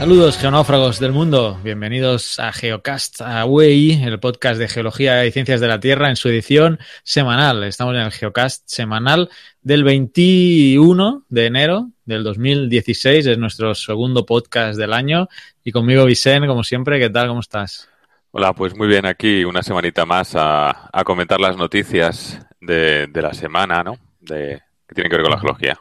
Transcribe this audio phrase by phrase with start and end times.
[0.00, 5.78] Saludos geonáufragos del mundo, bienvenidos a Geocastaway, el podcast de geología y ciencias de la
[5.78, 7.62] Tierra en su edición semanal.
[7.64, 9.28] Estamos en el Geocast semanal
[9.60, 15.28] del 21 de enero del 2016, es nuestro segundo podcast del año
[15.62, 17.28] y conmigo Vicente, como siempre, ¿qué tal?
[17.28, 17.86] ¿Cómo estás?
[18.30, 23.20] Hola, pues muy bien, aquí una semanita más a, a comentar las noticias de, de,
[23.20, 23.98] la semana, ¿no?
[24.18, 25.78] De, que tienen que ver con la geología.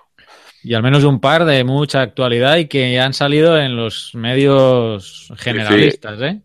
[0.64, 5.32] Y al menos un par de mucha actualidad y que han salido en los medios
[5.38, 6.42] generalistas, ¿eh?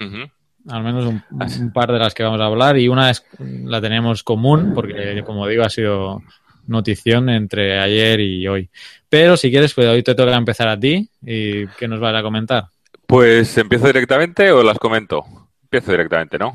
[0.00, 0.30] Uh -huh.
[0.70, 3.80] Al menos un, un, par de las que vamos a hablar y una es, la
[3.80, 6.22] tenemos común porque, como digo, ha sido
[6.66, 8.68] notición entre ayer y hoy.
[9.08, 12.22] Pero si quieres, pues hoy te toca empezar a ti y ¿qué nos vas a
[12.22, 12.66] comentar?
[13.06, 15.24] Pues empiezo directamente o las comento.
[15.62, 16.54] Empiezo directamente, ¿no?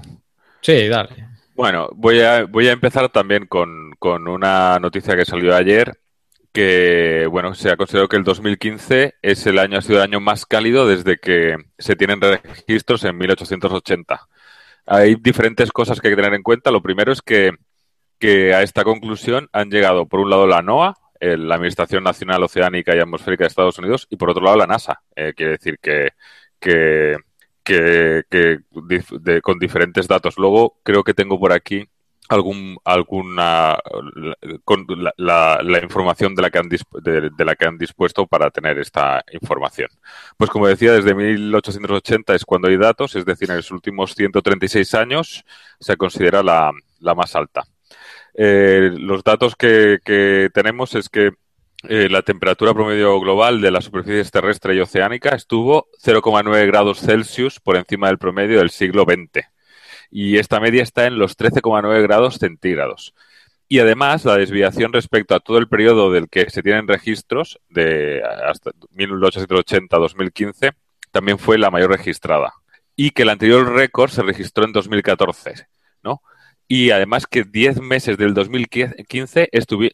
[0.61, 1.27] Sí, dale.
[1.55, 5.91] Bueno, voy a, voy a empezar también con, con una noticia que salió ayer
[6.53, 10.19] que bueno, se ha considerado que el 2015 es el año, ha sido el año
[10.19, 14.27] más cálido desde que se tienen registros en 1880.
[14.85, 16.71] Hay diferentes cosas que hay que tener en cuenta.
[16.71, 17.53] Lo primero es que,
[18.19, 22.95] que a esta conclusión han llegado, por un lado, la NOAA, la Administración Nacional Oceánica
[22.95, 25.01] y Atmosférica de Estados Unidos, y por otro lado, la NASA.
[25.15, 26.09] Eh, quiere decir que,
[26.59, 27.17] que,
[27.63, 28.59] que, que
[29.21, 30.37] de, con diferentes datos.
[30.37, 31.87] Luego, creo que tengo por aquí
[32.33, 33.77] algún alguna
[34.87, 38.49] la, la, la, información de la que han de, de, la que han dispuesto para
[38.49, 39.89] tener esta información.
[40.37, 44.93] Pues como decía, desde 1880 es cuando hay datos, es decir, en los últimos 136
[44.95, 45.45] años
[45.79, 47.63] se considera la, la más alta.
[48.33, 51.31] Eh, los datos que, que, tenemos es que
[51.87, 57.59] eh, la temperatura promedio global de las superficies terrestre y oceánica estuvo 0,9 grados Celsius
[57.59, 59.53] por encima del promedio del siglo XX
[60.15, 63.15] y esta media está en los 13,9 grados centígrados.
[63.67, 68.21] Y además, la desviación respecto a todo el periodo del que se tienen registros, de
[68.47, 70.73] hasta 1880-2015,
[71.09, 72.53] también fue la mayor registrada.
[72.95, 75.65] Y que el anterior récord se registró en 2014,
[76.03, 76.21] ¿no?
[76.67, 79.49] Y además que 10 meses del 2015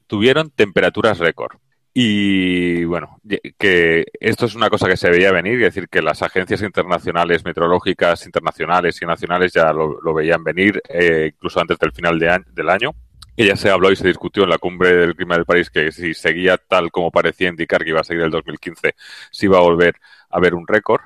[0.05, 1.55] tuvieron temperaturas récord.
[2.01, 3.19] Y bueno,
[3.57, 7.43] que esto es una cosa que se veía venir, es decir, que las agencias internacionales,
[7.43, 12.45] meteorológicas internacionales y nacionales ya lo, veían venir eh, incluso antes del final de año,
[12.53, 12.95] del año.
[13.35, 15.91] Y ya se habló y se discutió en la cumbre del clima del París que
[15.91, 18.95] si seguía tal como parecía indicar que iba a seguir el 2015,
[19.29, 19.95] se iba a volver
[20.29, 21.01] a haber un récord.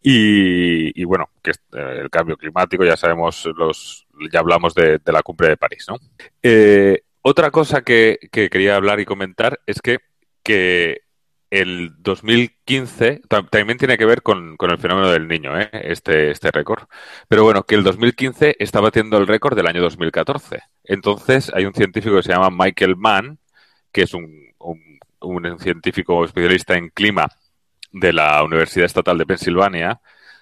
[0.00, 5.12] Y, y, bueno, que eh, el cambio climático, ya sabemos, los ya hablamos de, de
[5.12, 5.96] la cumbre de París, ¿no?
[6.44, 9.98] Eh, otra cosa que, que quería hablar y comentar es que
[10.48, 11.02] que
[11.50, 15.68] el 2015 también tiene que ver con, con el fenómeno del niño, ¿eh?
[15.72, 16.84] este, este récord.
[17.28, 20.60] Pero bueno, que el 2015 está batiendo el récord del año 2014.
[20.84, 23.38] Entonces, hay un científico que se llama Michael Mann,
[23.92, 24.26] que es un,
[25.20, 27.28] un, científico especialista en clima
[27.92, 30.00] de la Universidad Estatal de Pensilvania,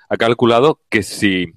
[0.09, 1.53] ha calculado que si,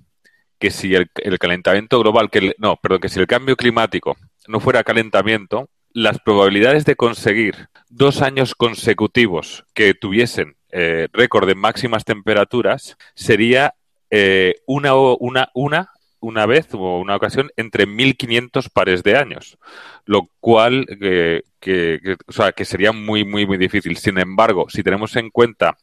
[0.58, 4.18] que si el, el calentamiento global, que no, perdón, que si el cambio climático
[4.48, 11.56] no fuera calentamiento, las probabilidades de conseguir dos años consecutivos que tuviesen eh, récord de
[11.56, 13.74] máximas temperaturas sería
[14.12, 15.90] eh, una, una, una,
[16.20, 19.58] una vez o una ocasión entre 1500 pares de años,
[20.06, 23.98] lo cual eh, que, sea, que sería muy, muy, muy difícil.
[23.98, 25.78] Sin embargo, si tenemos en cuenta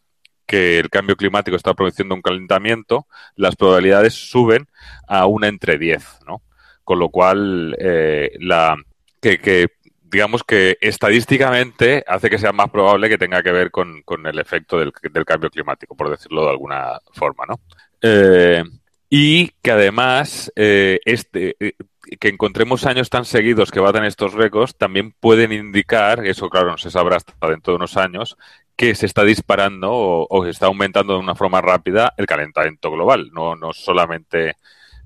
[0.46, 4.68] que el cambio climático está produciendo un calentamiento, las probabilidades suben
[5.08, 6.42] a una entre 10, ¿no?
[6.84, 8.76] Con lo cual, eh, la,
[9.20, 9.70] que, que
[10.10, 14.38] digamos que estadísticamente hace que sea más probable que tenga que ver con, con el
[14.38, 14.92] efecto del,
[15.24, 17.60] cambio climático, por decirlo de alguna forma, ¿no?
[18.00, 18.62] Eh,
[19.08, 21.74] y que además eh, este, eh,
[22.20, 26.78] que encontremos años tan seguidos que baten estos récords también pueden indicar, eso claro no
[26.78, 28.36] se sabrá hasta dentro de unos años,
[28.76, 32.90] que se está disparando o, o se está aumentando de una forma rápida el calentamiento
[32.90, 34.56] global, no, no solamente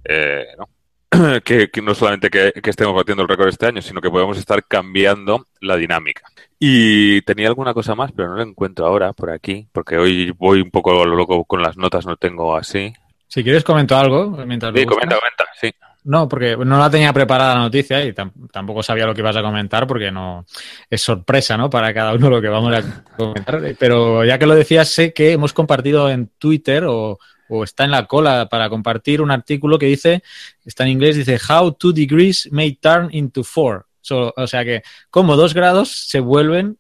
[0.05, 0.69] eh, ¿no?
[1.45, 4.39] que, que, no solamente que, que, estemos batiendo el récord este año, sino que podemos
[4.39, 6.23] estar cambiando la dinámica.
[6.59, 10.61] Y tenía alguna cosa más, pero no la encuentro ahora por aquí, porque hoy voy
[10.61, 12.93] un poco loco con las notas, no tengo así.
[13.27, 15.73] Si quieres comento algo mientras Sí, comenta, comenta, sí.
[16.03, 19.43] No, porque no la tenía preparada la noticia y tampoco sabía lo que ibas a
[19.43, 20.47] comentar porque no
[20.89, 21.69] es sorpresa, ¿no?
[21.69, 23.61] Para cada uno lo que vamos a comentar.
[23.79, 27.19] Pero ya que lo decías, sé que hemos compartido en Twitter o,
[27.51, 30.23] o está en la cola para compartir un artículo que dice,
[30.65, 33.87] está en inglés, dice How two degrees may turn into four.
[34.11, 36.79] O sea que como dos grados se vuelven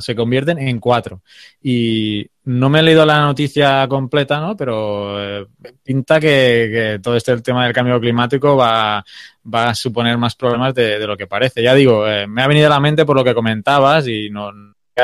[0.00, 1.22] se convierten en cuatro.
[1.62, 4.56] Y no me he leído la noticia completa, ¿no?
[4.56, 5.46] Pero eh,
[5.82, 9.04] pinta que, todo este tema del cambio climático va,
[9.52, 11.62] va a suponer más problemas de, lo que parece.
[11.62, 14.52] Ya digo, eh, me ha venido a la mente por lo que comentabas y no,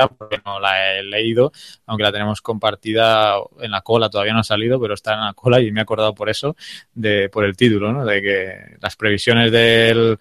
[0.08, 1.52] porque no la he leído,
[1.87, 5.34] aunque la tenemos compartida en la cola, todavía no ha salido, pero está en la
[5.34, 6.56] cola y me he acordado por eso,
[6.94, 8.04] de, por el título, ¿no?
[8.04, 10.19] De que las previsiones del,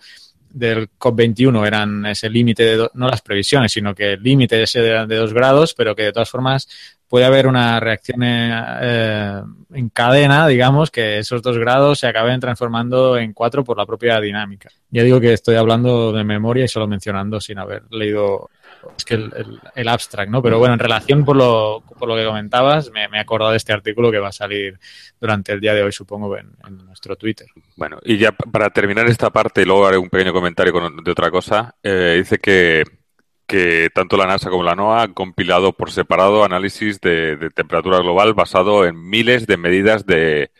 [0.49, 5.05] del COP21 eran ese límite, de no las previsiones, sino que el límite ese de,
[5.05, 6.67] de dos grados, pero que de todas formas
[7.07, 9.41] puede haber una reacción eh,
[9.73, 14.19] en cadena, digamos, que esos dos grados se acaben transformando en cuatro por la propia
[14.19, 14.69] dinámica.
[14.89, 18.49] Ya digo que estoy hablando de memoria y solo mencionando sin haber leído
[18.97, 20.41] es que el, abstract, ¿no?
[20.41, 23.73] Pero bueno, en relación por lo, por lo que comentabas, me, he acordado de este
[23.73, 24.79] artículo que va a salir
[25.19, 26.47] durante el día de hoy, supongo, en,
[26.85, 27.47] nuestro Twitter.
[27.75, 30.73] Bueno, y ya para terminar esta parte, y luego haré un pequeño comentario
[31.03, 32.83] de otra cosa, eh, dice que
[33.47, 38.33] que tanto la NASA como la NOAA han compilado por separado análisis de, temperatura global
[38.33, 40.51] basado en miles de medidas de,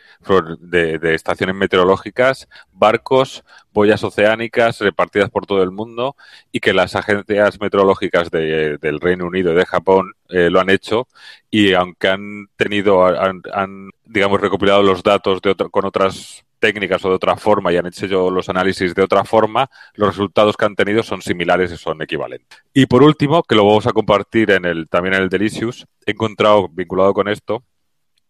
[0.60, 6.16] de, estaciones meteorológicas, barcos, boyas oceánicas repartidas por todo el mundo
[6.52, 11.08] y que las agencias meteorológicas del Reino Unido y de Japón eh, lo han hecho
[11.50, 17.14] y aunque han tenido, han, digamos, recopilado los datos de con otras técnicas o de
[17.14, 21.02] otra forma y han hecho los análisis de otra forma, los resultados que han tenido
[21.02, 22.62] son similares y son equivalentes.
[22.72, 26.12] Y por último, que lo vamos a compartir en el, también en el Delicious, he
[26.12, 27.64] encontrado vinculado con esto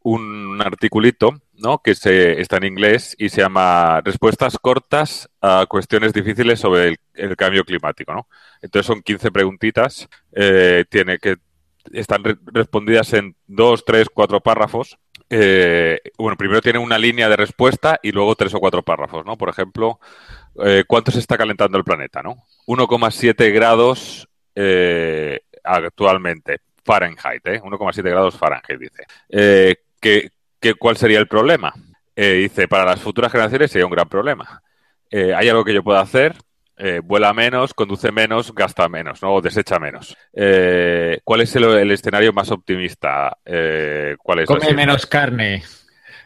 [0.06, 1.78] un articulito ¿no?
[1.82, 7.37] que se, está en inglés y se llama Respuestas cortas a cuestiones difíciles sobre el,
[7.37, 8.28] cambio climático.
[8.62, 11.38] Entonces son 15 preguntitas, eh, tiene que
[11.93, 14.96] están respondidas en dos, tres, cuatro párrafos
[15.28, 19.37] eh, bueno, primero tiene una línea de respuesta y luego tres o cuatro párrafos, ¿no?
[19.37, 19.99] Por ejemplo,
[20.64, 22.44] eh, ¿cuánto se está calentando el planeta, no?
[22.67, 27.61] 1,7 grados eh, actualmente, Fahrenheit, ¿eh?
[27.61, 29.05] 1,7 grados Fahrenheit, dice.
[29.28, 30.31] Eh, ¿qué,
[30.78, 31.75] cuál sería el problema?
[32.17, 34.62] dice, para las futuras generaciones sería un gran problema.
[35.12, 36.34] ¿Hay algo que yo pueda hacer?
[36.78, 39.34] Eh, vuela menos, conduce menos, gasta menos, ¿no?
[39.34, 40.17] O desecha menos.
[40.34, 43.38] Eh, ¿Cuál es el, escenario más optimista?
[43.44, 44.46] Eh, ¿cuál es?
[44.46, 45.62] Come menos carne.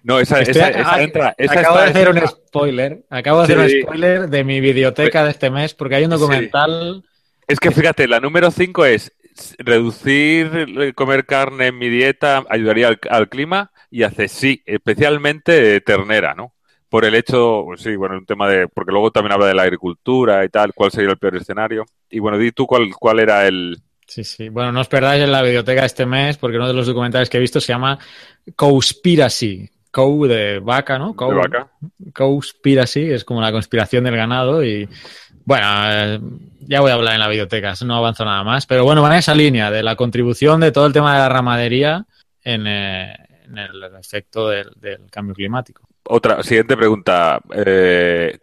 [0.02, 1.37] No, esa, esa, entra.
[1.49, 3.05] acabo de hacer un spoiler.
[3.11, 7.05] Acabo de hacer un spoiler de mi biblioteca de este mes porque hay un documental.
[7.47, 9.12] Es que fíjate, la número 5 es
[9.58, 16.35] reducir comer carne en mi dieta ayudaría al, al clima y hace sí, especialmente ternera,
[16.35, 16.55] ¿no?
[16.90, 19.62] Por el hecho, pues sí, bueno, un tema de, porque luego también habla de la
[19.62, 21.87] agricultura y tal, cuál sería el peor escenario.
[22.10, 23.78] Y bueno, di tú cuál, cuál era el...
[24.06, 24.48] Sí, sí.
[24.48, 27.37] Bueno, no os perdáis en la biblioteca este mes, porque uno de los documentales que
[27.37, 27.96] he visto se llama
[28.56, 29.70] Conspiracy.
[29.92, 31.14] Cow de vaca, ¿no?
[31.14, 31.70] Cow, de vaca.
[32.94, 34.88] Es como la conspiración del ganado y...
[35.44, 36.20] Bueno, eh,
[36.60, 38.66] ya voy a hablar en la biblioteca, no avanzo nada más.
[38.66, 41.28] Pero bueno, van a esa línea de la contribución de todo el tema de la
[41.28, 42.04] ramadería
[42.42, 43.14] en, eh,
[43.46, 45.89] el efecto del cambio climático.
[46.05, 47.41] Otra, siguiente pregunta.
[47.55, 48.38] Eh,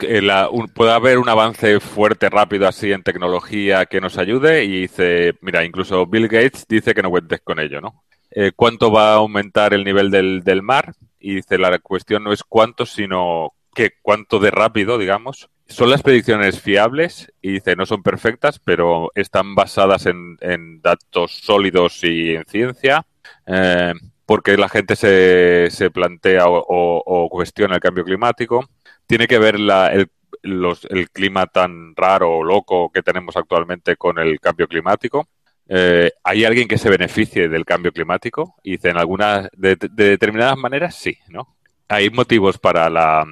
[0.73, 4.63] ¿Puede haber un avance fuerte, rápido así en tecnología que nos ayude?
[4.63, 8.03] Y dice, mira, incluso Bill Gates dice que no cuentes con ello, ¿no?
[8.31, 10.93] Eh, ¿Cuánto va a aumentar el nivel del, del mar?
[11.19, 15.49] Y dice, la cuestión no es cuánto, sino que cuánto de rápido, digamos.
[15.67, 21.39] Son las predicciones fiables y dice, no son perfectas, pero están basadas en, en datos
[21.43, 23.05] sólidos y en ciencia.
[23.45, 23.93] Eh,
[24.27, 28.69] porque la gente se, plantea o, cuestiona el cambio climático.
[29.07, 30.09] Tiene que ver el,
[30.43, 35.29] el, clima tan raro o loco que tenemos actualmente con el cambio climático.
[35.69, 38.55] Eh, ¿Hay alguien que se beneficie del cambio climático?
[38.63, 41.55] Y dice, en algunas, de, determinadas maneras, sí, ¿no?
[41.87, 43.25] Hay motivos para la,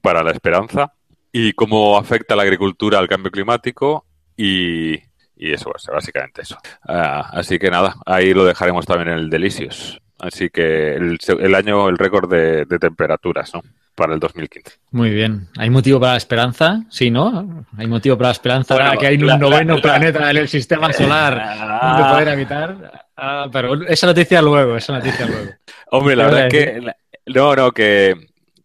[0.00, 0.92] para la esperanza
[1.30, 4.06] y cómo afecta la agricultura al cambio climático
[4.36, 4.94] y,
[5.36, 6.58] y eso, básicamente eso.
[6.82, 10.02] Ah, así que nada, ahí lo dejaremos también en el Delicios.
[10.22, 13.62] Así que el, año, el récord de, temperaturas, ¿no?
[13.96, 14.76] Para el 2015.
[14.92, 15.48] Muy bien.
[15.58, 16.84] ¿Hay motivo para la esperanza?
[16.90, 17.66] Sí, ¿no?
[17.76, 21.34] Hay motivo para la esperanza para que hay un noveno planeta en el sistema solar
[21.82, 23.02] donde poder habitar.
[23.16, 25.50] Ah, pero esa noticia luego, esa noticia luego.
[25.90, 26.92] Hombre, la verdad es que...
[27.26, 28.14] No, no, que,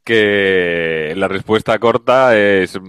[0.03, 2.79] que la respuesta corta es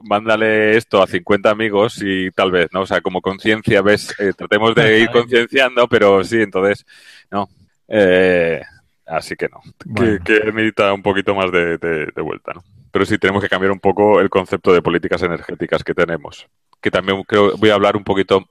[0.00, 2.82] mándale esto a 50 amigos y tal vez, ¿no?
[2.82, 6.86] O sea, como conciencia, ves, eh, tratemos de ir concienciando, pero sí, entonces,
[7.30, 7.48] no,
[7.96, 8.60] eh,
[9.06, 9.60] así que no,
[9.94, 12.64] que, que, necesita un poquito más de, vuelta, ¿no?
[12.90, 16.44] Pero sí tenemos que cambiar un poco el concepto de políticas energéticas que tenemos,
[16.80, 18.50] que también creo voy a hablar un poquito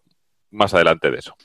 [0.51, 1.35] más adelante de eso.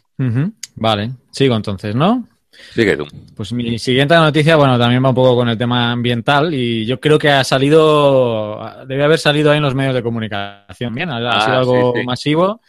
[0.77, 2.25] Vale, sigo entonces, ¿no?
[2.73, 3.07] Sigue tú.
[3.35, 7.01] Pues mi siguiente noticia, bueno, también va un poco con el tema ambiental y yo
[7.01, 11.19] creo que ha salido, debe haber salido ahí en los medios de comunicación bien, ha,
[11.19, 12.61] sido ah, algo masivo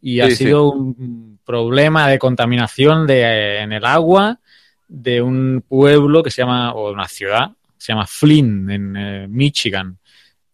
[0.00, 4.38] y ha sido un problema de contaminación de, en el agua
[4.88, 9.98] de un pueblo que se llama, o una ciudad, se llama Flynn, en eh, Michigan.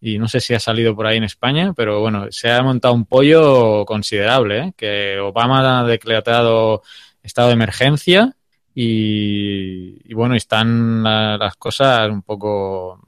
[0.01, 2.95] Y no sé si ha salido por ahí en España, pero bueno, se ha montado
[2.95, 4.73] un pollo considerable, ¿eh?
[4.77, 6.83] que Obama ha declarado
[7.23, 8.35] estado de emergencia
[8.75, 13.01] y, bueno, están las cosas un poco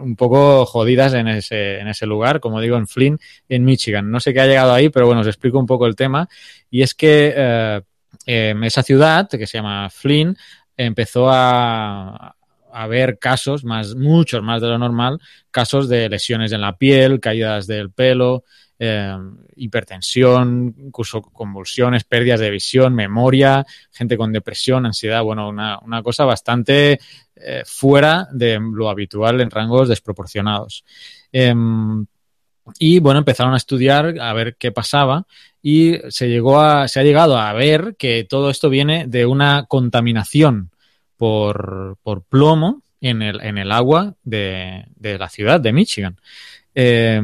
[0.00, 4.10] un poco jodidas en ese, en ese lugar, como digo, en Flynn, en Michigan.
[4.10, 6.28] No sé qué ha llegado ahí, pero bueno, os explico un poco el tema.
[6.68, 7.80] Y es que eh,
[8.26, 10.36] em, esa ciudad, que se llama Flynn,
[10.76, 12.34] empezó a,
[12.72, 17.20] a ver casos, más, muchos más de lo normal, casos de lesiones en la piel,
[17.20, 18.44] caídas del pelo,
[18.78, 19.16] eh,
[19.56, 26.24] hipertensión, incluso convulsiones, pérdidas de visión, memoria, gente con depresión, ansiedad, bueno, una, una cosa
[26.24, 26.98] bastante
[27.36, 30.84] eh, fuera de lo habitual en rangos desproporcionados.
[31.30, 32.04] Em,
[32.78, 35.26] y bueno, empezaron a estudiar a ver qué pasaba
[35.62, 39.66] y se llegó a, se ha llegado a ver que todo esto viene de una
[39.68, 40.70] contaminación
[41.16, 46.18] por, por plomo en el, en el agua de, de la ciudad de Michigan.
[46.74, 47.20] Eh,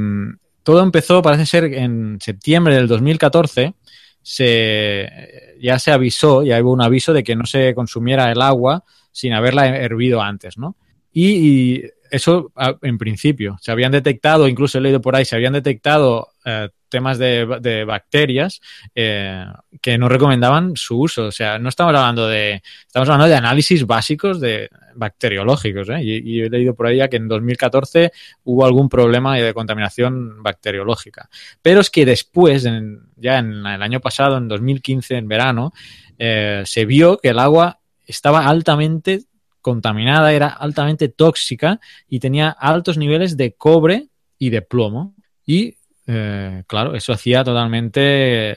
[0.62, 3.74] todo empezó, parece ser, en septiembre del 2014.
[4.22, 8.84] Se, ya se avisó, ya hubo un aviso de que no se consumiera el agua
[9.10, 10.76] sin haberla hervido antes, ¿no?
[11.10, 12.52] Y, y eso
[12.82, 13.56] en principio.
[13.60, 18.60] Se habían detectado, incluso he leído por ahí, se habían detectado eh, temas de, bacterias
[18.94, 19.44] eh,
[19.80, 21.26] que no recomendaban su uso.
[21.26, 25.88] O sea, no estamos hablando de, estamos hablando de análisis básicos de bacteriológicos.
[25.90, 26.02] ¿eh?
[26.02, 28.12] Y, y, he leído por ahí que en 2014
[28.44, 31.28] hubo algún problema de contaminación bacteriológica.
[31.62, 35.72] Pero es que después, en, ya en el año pasado, en 2015, en verano,
[36.18, 39.22] eh, se vio que el agua estaba altamente
[39.60, 45.14] contaminada, era altamente tóxica y tenía altos niveles de cobre y de plomo.
[45.44, 45.76] Y
[46.10, 48.00] eh, claro, eso hacía totalmente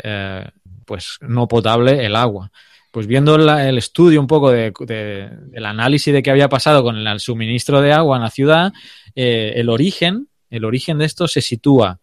[0.02, 0.50] eh,
[0.86, 2.50] pues no potable el agua.
[2.92, 6.96] Pues viendo el estudio un poco de, de, del análisis de qué había pasado con
[6.96, 8.74] el suministro de agua en la ciudad,
[9.16, 12.00] eh, el origen, el origen de esto se sitúa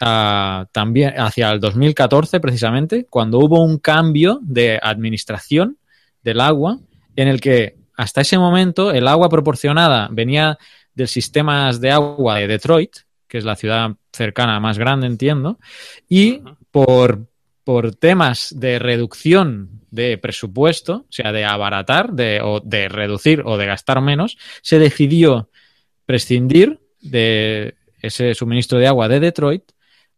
[0.00, 5.78] uh, también hacia el 2014 precisamente, cuando hubo un cambio de administración
[6.22, 6.78] del agua
[7.16, 10.58] en el que hasta ese momento el agua proporcionada venía
[10.94, 12.96] del sistema de agua de Detroit,
[13.32, 15.58] que es la ciudad cercana más grande, entiendo,
[16.06, 17.28] y por,
[17.64, 23.56] por temas de reducción de presupuesto, o sea, de abaratar, de, o de reducir o
[23.56, 25.48] de gastar menos, se decidió
[26.04, 29.62] prescindir de ese suministro de agua de Detroit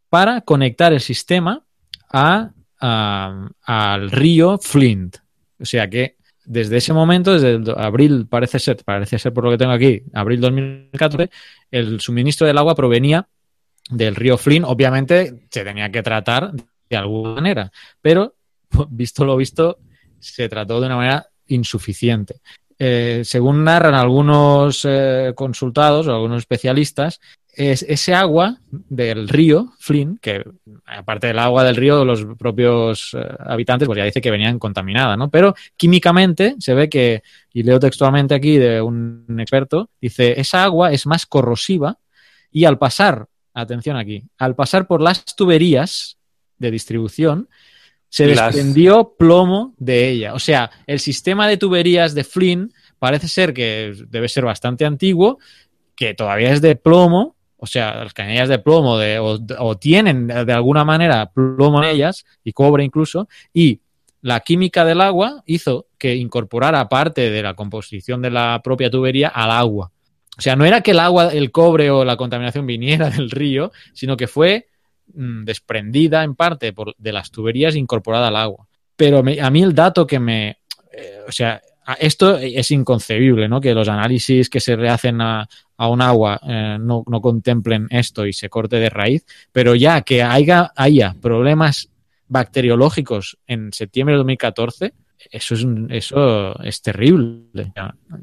[0.08, 1.64] para conectar el sistema
[2.10, 5.18] a, a, al río Flint.
[5.60, 9.58] O sea que desde ese momento, desde abril, parece ser, parece ser por lo que
[9.58, 11.30] tengo aquí, abril 2014,
[11.70, 13.26] el suministro del agua provenía
[13.90, 14.64] del río Flynn.
[14.64, 16.52] Obviamente se tenía que tratar
[16.88, 18.34] de alguna manera, pero
[18.90, 19.78] visto lo visto,
[20.18, 22.40] se trató de una manera insuficiente.
[22.78, 27.20] Eh, según narran algunos eh, consultados o algunos especialistas,
[27.56, 30.44] es ese agua del río Flynn, que
[30.86, 35.16] aparte del agua del río, los propios eh, habitantes, pues ya dice que venían contaminada,
[35.16, 35.30] ¿no?
[35.30, 40.92] Pero químicamente se ve que, y leo textualmente aquí de un experto, dice, esa agua
[40.92, 41.98] es más corrosiva
[42.50, 46.18] y al pasar, atención aquí, al pasar por las tuberías
[46.58, 47.48] de distribución,
[48.08, 49.06] se desprendió las...
[49.18, 50.34] plomo de ella.
[50.34, 55.38] O sea, el sistema de tuberías de Flynn parece ser que debe ser bastante antiguo,
[55.96, 60.84] que todavía es de plomo, o sea, las canillas de plomo o, tienen de alguna
[60.84, 63.80] manera plomo en ellas y cobre incluso, y
[64.20, 69.28] la química del agua hizo que incorporara parte de la composición de la propia tubería
[69.28, 69.92] al agua.
[70.36, 73.72] O sea, no era que el agua, el cobre o la contaminación viniera del río,
[73.94, 74.68] sino que fue
[75.14, 78.66] mmm, desprendida en parte por, de las tuberías e incorporada al agua.
[78.96, 80.58] Pero a mí el dato que me...
[80.92, 81.62] Eh, o sea,
[81.98, 83.60] esto es inconcebible, ¿no?
[83.60, 88.32] Que los análisis que se rehacen a, un agua eh, no, no, contemplen esto y
[88.32, 90.72] se corte de raíz, pero ya que haya,
[91.20, 91.90] problemas
[92.28, 94.94] bacteriológicos en septiembre de 2014,
[95.30, 97.72] eso es, eso es terrible.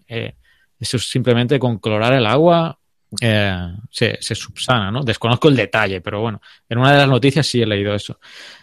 [0.07, 0.33] Eh,
[0.79, 2.79] eso es simplemente con clorar el agua
[3.19, 5.03] eh, se, se, subsana, ¿no?
[5.03, 8.19] Desconozco el detalle, pero bueno, en una de las noticias sí he leído eso.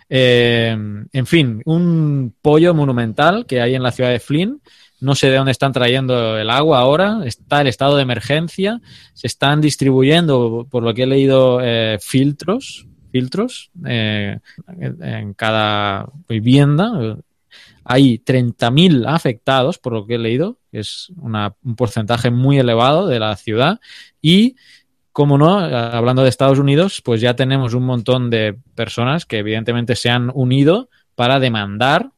[0.08, 0.74] Eh,
[1.12, 4.62] en fin, un pollo monumental que hay en la ciudad de Flynn,
[5.00, 8.80] no sé de dónde están trayendo el agua ahora, está el estado de emergencia,
[9.14, 14.38] se están distribuyendo, por lo que he leído, eh, filtros, filtros eh,
[14.78, 17.16] en cada vivienda.
[17.84, 23.06] Hay 30.000 afectados, por lo que he leído, que es una, un porcentaje muy elevado
[23.06, 23.80] de la ciudad.
[24.20, 24.56] Y,
[25.12, 29.96] como no, hablando de Estados Unidos, pues ya tenemos un montón de personas que evidentemente
[29.96, 32.10] se han unido para demandar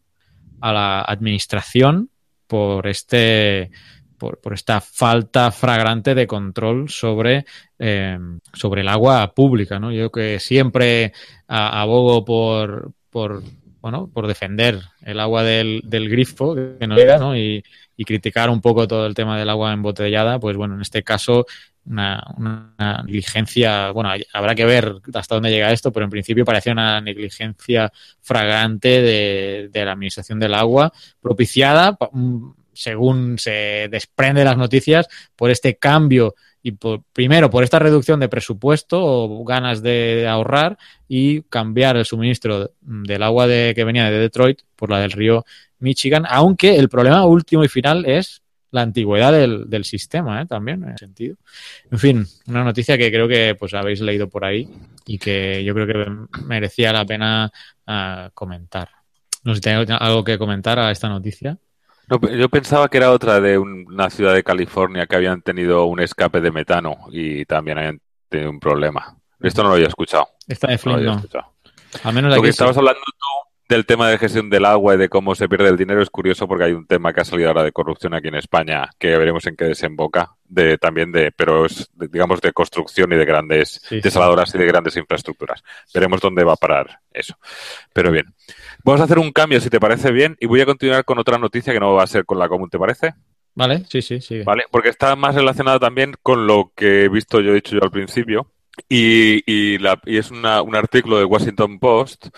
[0.60, 2.09] a la administración
[2.50, 3.71] por este
[4.19, 7.47] por, esta falta fragrante de control sobre,
[7.78, 8.19] eh,
[8.52, 9.78] sobre el agua pública.
[9.78, 9.90] ¿no?
[9.90, 11.14] Yo que siempre
[11.49, 13.42] abogo por, por,
[13.80, 17.37] bueno, por defender el agua del, grifo que no llega ¿no?
[17.37, 17.64] Y,
[18.02, 21.45] criticar un poco todo el tema del agua embotellada, pues bueno, en este caso
[21.90, 26.73] una, una, negligencia, bueno, habrá que ver hasta dónde llega esto, pero en principio parecía
[26.73, 34.44] una negligencia fragante de, de la administración del agua, propiciada, mm, según se desprende de
[34.47, 39.82] las noticias, por este cambio y por, primero por esta reducción de presupuesto o ganas
[39.82, 40.78] de ahorrar
[41.09, 45.44] y cambiar el suministro del agua de, que venía de Detroit por la del río
[45.78, 50.46] Michigan, aunque el problema último y final es la antigüedad del, del sistema, ¿eh?
[50.46, 51.36] también, en ese sentido.
[51.90, 54.68] En fin, una noticia que creo que pues habéis leído por ahí
[55.06, 57.50] y que yo creo que merecía la pena
[57.86, 58.88] uh, comentar.
[59.42, 61.58] No sé si tenéis algo que comentar a esta noticia.
[62.08, 66.00] No, yo pensaba que era otra de una ciudad de California que habían tenido un
[66.00, 69.16] escape de metano y también habían tenido un problema.
[69.40, 70.28] Esto no lo había escuchado.
[70.46, 71.16] Esta de Flint, no.
[71.16, 71.52] no.
[72.04, 75.08] Al menos Lo que estabas hablando tú del tema de gestión del agua y de
[75.08, 77.62] cómo se pierde el dinero es curioso porque hay un tema que ha salido ahora
[77.62, 81.88] de corrupción aquí en España que veremos en qué desemboca de también de pero es
[81.94, 84.58] digamos de construcción y de grandes sí, desaladoras sí.
[84.58, 85.62] y de grandes infraestructuras.
[85.94, 87.38] Veremos dónde va a parar eso.
[87.92, 88.26] Pero bien
[88.82, 91.38] vamos a hacer un cambio si te parece bien y voy a continuar con otra
[91.38, 93.14] noticia que no va a ser con la común te parece
[93.54, 97.40] vale sí sí sí vale porque está más relacionada también con lo que he visto
[97.40, 98.50] yo he dicho yo al principio
[98.88, 102.28] y, y, la, y es una, un artículo de Washington Post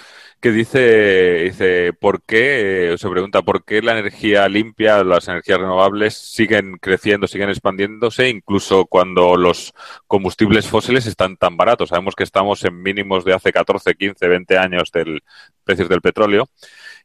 [0.40, 2.96] que dice, dice, ¿por qué?
[2.99, 8.87] Se pregunta, ¿por qué la energía limpia, las energías renovables siguen creciendo, siguen expandiéndose, incluso
[8.87, 9.72] cuando los
[10.09, 11.90] combustibles fósiles están tan baratos?
[11.90, 15.22] Sabemos que estamos en mínimos de hace 14, 15, 20 años del
[15.64, 16.48] precios del petróleo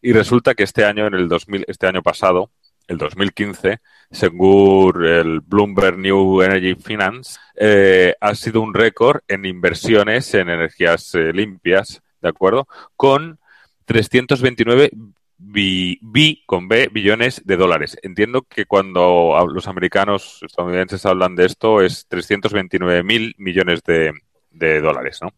[0.01, 2.51] y resulta que este año, en el 2000, este año pasado,
[2.87, 3.79] el 2015,
[4.11, 11.13] según el Bloomberg New Energy Finance, eh, ha sido un récord en inversiones en energías
[11.15, 12.67] eh, limpias, ¿de acuerdo?
[12.95, 13.39] Con
[13.85, 14.91] 329
[15.37, 17.97] bi, bi, con B billones de dólares.
[18.01, 24.13] Entiendo que cuando los americanos estadounidenses hablan de esto es 329 mil millones de,
[24.51, 25.33] de, dólares, ¿no?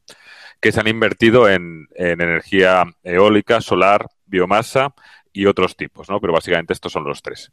[0.62, 4.94] Que se han invertido en, en energía eólica, solar, biomasa
[5.34, 6.20] y otros tipos, ¿no?
[6.20, 7.52] Pero básicamente estos son los tres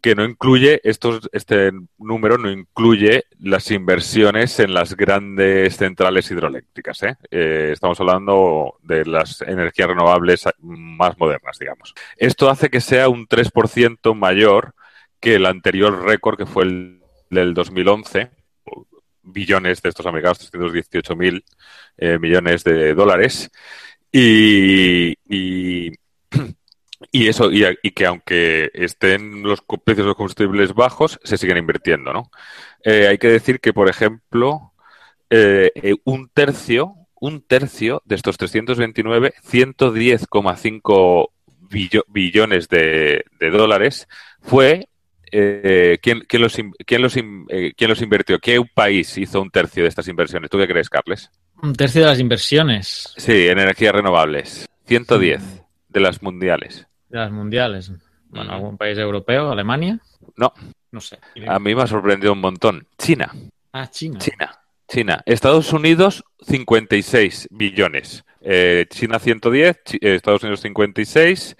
[0.00, 7.02] que no incluye, estos, este número no incluye las inversiones en las grandes centrales hidroeléctricas.
[7.02, 7.16] ¿eh?
[7.30, 11.94] Eh, estamos hablando de las energías renovables más modernas, digamos.
[12.16, 14.74] Esto hace que sea un 3% mayor
[15.20, 18.30] que el anterior récord que fue el del 2011,
[19.22, 21.44] billones de estos americanos, 318 mil
[21.96, 23.50] eh, millones de dólares.
[24.12, 25.92] Y, y
[27.12, 31.58] y eso, y, y, que aunque estén los precios de los combustibles bajos, se siguen
[31.58, 32.30] invirtiendo, ¿no?
[32.84, 34.72] Eh, hay que decir que, por ejemplo,
[35.30, 41.30] eh, eh un tercio, un tercio de estos 329, 110,5
[41.70, 44.08] billo, billones de, de, dólares
[44.40, 44.88] fue
[45.30, 46.56] eh, ¿quién, quién, los,
[46.86, 48.38] quién, los, ¿quién los invirtió?
[48.38, 50.50] ¿Qué país hizo un tercio de estas inversiones?
[50.50, 51.30] ¿Tú qué crees, Carles?
[51.62, 53.14] Un tercio de las inversiones.
[53.16, 54.66] Sí, en energías renovables.
[54.86, 55.60] 110 sí.
[55.88, 56.87] de las mundiales.
[57.08, 57.92] De las mundiales.
[58.28, 59.50] Bueno, ¿algún país europeo?
[59.50, 59.98] ¿Alemania?
[60.36, 60.52] No.
[60.90, 61.18] No sé.
[61.46, 62.86] A mí me ha sorprendido un montón.
[62.98, 63.32] China.
[63.72, 64.18] Ah, China.
[64.18, 64.50] China.
[64.88, 65.22] China.
[65.26, 68.24] Estados Unidos, 56 billones.
[68.40, 69.82] Eh, China, 110.
[69.84, 71.56] Ch Estados Unidos, 56.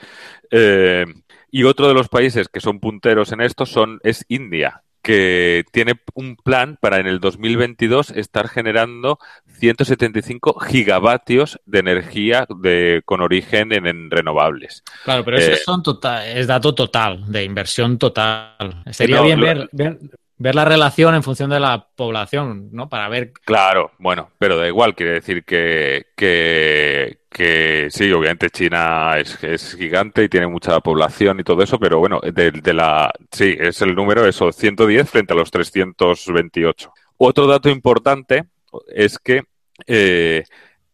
[0.50, 1.04] Eh,
[1.50, 5.94] y otro de los países que son punteros en esto son, es India, que tiene
[6.12, 9.18] un plan para en el 2022 estar generando
[9.58, 14.84] 175 gigavatios de energía de, con origen en, en renovables.
[15.04, 18.82] Claro, pero eso eh, son total, es dato total, de inversión total.
[18.90, 19.98] Sería no, bien ver,
[20.38, 22.88] ver, la relación en función de la población, ¿no?
[22.88, 23.32] Para ver.
[23.44, 29.74] Claro, bueno, pero da igual, quiere decir que, que, que sí, obviamente China es, es,
[29.76, 33.12] gigante y tiene mucha población y todo eso, pero bueno, de, de la.
[33.30, 36.92] Sí, es el número, eso, 110 frente a los 328.
[37.18, 38.44] Otro dato importante
[38.88, 39.42] es que
[39.86, 40.44] eh,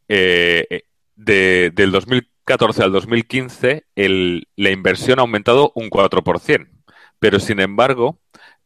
[0.09, 0.83] eh,
[1.17, 6.69] de, del 2014 al 2015 el, la inversión ha aumentado un 4%,
[7.19, 8.19] pero sin embargo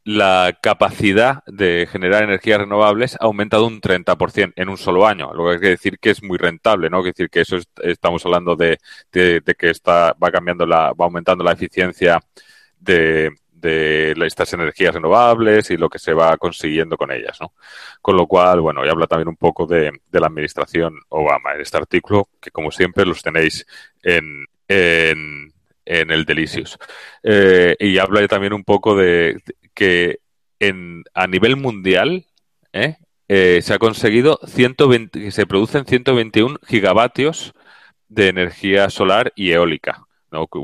[0.08, 5.50] la capacidad de generar energías renovables ha aumentado un 30% en un solo año, lo
[5.50, 7.00] que que decir que es muy rentable, ¿no?
[7.00, 8.78] Es decir, que eso es, estamos hablando de,
[9.12, 12.20] de, que está, va cambiando la, va aumentando la eficiencia
[12.80, 17.52] de, de estas energías renovables y lo que se va consiguiendo con ellas, ¿no?
[18.00, 21.76] Con lo cual, bueno, y habla también un poco de, la administración Obama en este
[21.76, 23.66] artículo, que como siempre los tenéis
[24.02, 25.52] en, en,
[25.84, 26.78] en el Delicious.
[27.22, 29.38] Eh, y habla también un poco de
[29.78, 30.18] que
[30.58, 32.26] en, a nivel mundial
[32.72, 32.96] ¿eh?
[33.28, 37.54] Eh, se ha conseguido 120, que se producen 121 gigavatios
[38.08, 40.02] de energía solar y eólica.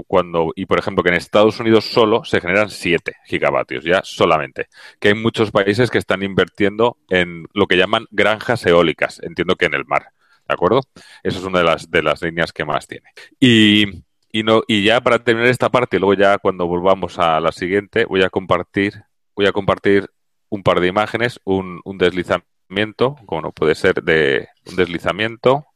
[0.09, 4.67] Cuando, y por ejemplo, que en Estados Unidos solo se generan 7 gigavatios, ya solamente.
[4.99, 9.67] Que hay muchos países que están invirtiendo en lo que llaman granjas eólicas, entiendo que
[9.67, 10.09] en el mar.
[10.49, 10.81] ¿De acuerdo?
[11.23, 13.11] Esa es una de las, de las líneas que más tiene.
[13.39, 17.39] Y, y, no, y ya para terminar esta parte, y luego ya cuando volvamos a
[17.39, 19.05] la siguiente, voy a compartir,
[19.37, 20.11] voy a compartir
[20.49, 25.67] un par de imágenes, un, un deslizamiento, como no puede ser, de un deslizamiento.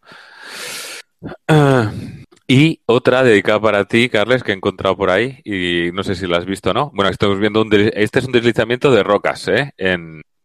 [2.50, 6.26] Y otra dedicada para ti, Carles, que he encontrado por ahí y no sé si
[6.26, 6.90] la has visto o no.
[6.94, 9.74] Bueno, estamos viendo un este es un deslizamiento de rocas, ¿eh?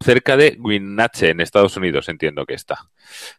[0.03, 2.89] Cerca de Winnache, en Estados Unidos, entiendo que está.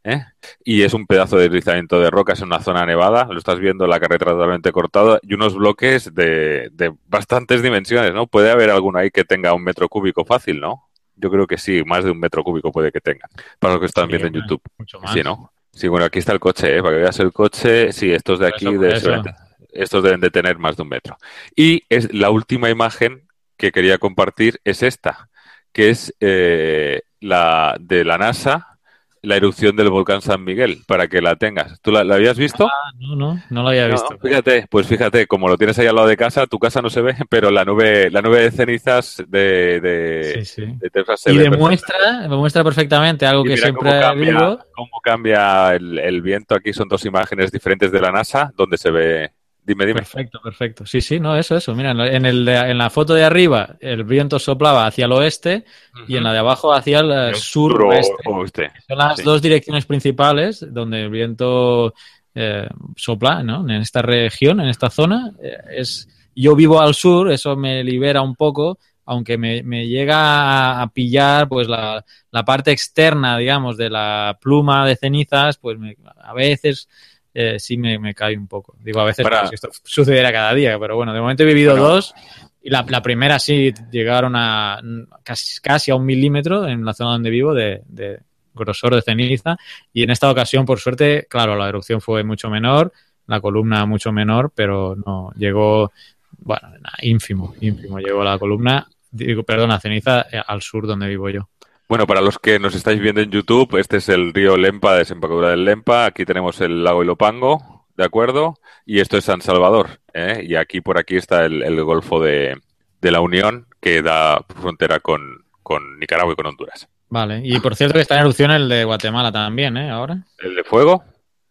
[0.03, 0.25] ¿eh?
[0.65, 3.27] Y es un pedazo de deslizamiento de rocas en una zona nevada.
[3.31, 8.27] Lo estás viendo, la carretera totalmente cortada y unos bloques de, de bastantes dimensiones, ¿no?
[8.27, 10.89] Puede haber alguno ahí que tenga un metro cúbico fácil, ¿no?
[11.17, 13.29] Yo creo que sí, más de un metro cúbico puede que tenga.
[13.61, 14.63] Para los que están viendo en YouTube.
[14.79, 15.13] Mucho más.
[15.13, 15.53] Sí, ¿no?
[15.73, 16.83] Sí, bueno, aquí está el coche, ¿eh?
[16.83, 17.93] Para que veas el coche.
[17.93, 19.33] Sí, estos de aquí, de-
[19.73, 21.17] estos deben de tener más de un metro.
[21.57, 25.29] Y es la última imagen que quería compartir es esta,
[25.75, 28.79] que es eh, la de la NASA,
[29.23, 31.81] la erupción del volcán San Miguel, para que la tengas.
[31.83, 32.73] ¿Tú la, la habías visto?
[32.73, 34.19] Ah, no, no, no lo había No, visto.
[34.23, 37.03] fíjate, pues fíjate, como lo tienes ahí al lado de casa, tu casa no se
[37.03, 40.63] ve, pero la nube, la nube de cenizas de, de, Sí, sí.
[40.81, 44.59] de se Y ve demuestra, demuestra perfectamente algo y que siempre cómo cambia, digo.
[44.73, 46.55] cómo cambia el, el viento.
[46.55, 49.33] Aquí son dos imágenes diferentes de la NASA, donde se ve.
[49.67, 50.01] Dime, dime.
[50.01, 50.85] Perfecto, perfecto.
[50.87, 51.75] Sí, sí, no, eso, eso.
[51.75, 55.65] Mira, en el de- en la foto de arriba el viento soplaba hacia el oeste
[56.07, 58.15] y en la de abajo hacia el eh, Sur o- suroeste.
[58.27, 58.73] oeste.
[58.87, 59.23] Son las sí.
[59.23, 61.95] dos direcciones principales donde el viento
[62.35, 63.63] eh, sopla, ¿no?
[63.63, 65.33] En esta región, en esta zona.
[65.43, 70.17] Eh, es, yo vivo al sur, eso me libera un poco, aunque me, me llega
[70.19, 75.79] a, a pillar pues la, la parte externa, digamos, de la pluma de cenizas, pues
[75.79, 76.89] me- a veces
[77.35, 78.77] eh, sí me, me cae un poco.
[78.81, 81.73] Digo, a veces Para- si esto sucediera cada día, pero bueno, de momento he vivido
[81.73, 81.89] Bueno.
[81.89, 82.15] dos.
[82.63, 84.81] Y la, la primera sí llegaron a
[85.23, 88.21] casi, casi a un milímetro en la zona donde vivo de, de
[88.55, 89.57] grosor de ceniza.
[89.93, 92.91] Y en esta ocasión, por suerte, claro, la erupción fue mucho menor,
[93.27, 95.93] la columna mucho menor, pero no llegó,
[96.39, 96.69] bueno,
[97.03, 97.99] ínfimo, ínfimo.
[97.99, 101.49] Llegó la columna, digo, perdón, la ceniza eh, al sur donde vivo yo.
[101.89, 105.51] Bueno, para los que nos estáis viendo en YouTube, este es el río Lempa, desembocadura
[105.51, 106.07] del Lempa.
[106.07, 108.55] Aquí tenemos el lago Ilopango, ¿de acuerdo?
[108.87, 110.01] Y esto es San Salvador.
[110.15, 110.43] ¿eh?
[110.47, 112.57] Y aquí por aquí está el, el Golfo de,
[113.03, 116.89] de la Unión, que da frontera con, con Nicaragua y con Honduras.
[117.11, 119.91] Vale, y por cierto que está en erupción el de Guatemala también, ¿eh?
[119.91, 120.25] Ahora.
[120.39, 121.05] ¿El de fuego?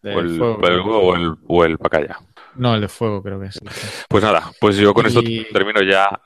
[0.04, 0.58] ¿O el, fuego.
[0.58, 2.18] o el- o el- o el Pacaya?
[2.56, 3.60] No, el de fuego creo que es.
[4.10, 6.20] Pues nada, pues yo con esto Y- termino ya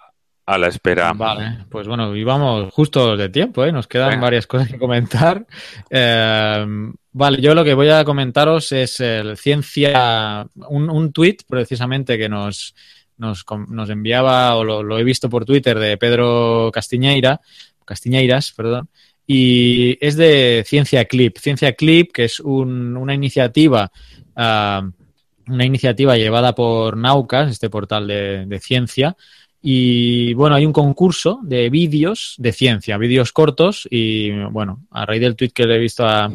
[0.47, 1.11] a la espera.
[1.13, 3.71] Vale, pues bueno, y vamos justos de tiempo, ¿eh?
[3.73, 4.21] Nos quedan Venga.
[4.21, 5.45] varias cosas que comentar.
[5.89, 6.65] Eh,
[7.11, 12.29] vale, yo lo que voy a comentaros es el ciencia, un, un tuit precisamente que
[12.29, 12.73] nos,
[13.17, 17.41] nos, nos enviaba, o lo, lo he visto por Twitter, de Pedro Castiñeira,
[17.83, 18.87] Castiñeiras, perdón,
[19.25, 21.37] y es de Ciencia Clip.
[21.37, 23.91] Ciencia Clip, que es un- una iniciativa,
[24.35, 24.89] ah,
[25.49, 29.17] una iniciativa llevada por Naucas, este portal de, de ciencia,
[29.61, 35.21] y bueno, hay un concurso de vídeos de ciencia, vídeos cortos, y bueno, a raíz
[35.21, 36.31] del tweet que le he visto a,